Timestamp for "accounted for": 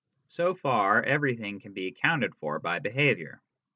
1.85-2.57